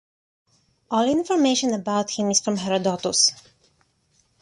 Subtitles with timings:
[0.89, 3.33] All information about him is from Herodotus.